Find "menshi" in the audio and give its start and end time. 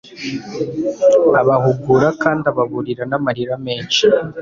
3.65-4.03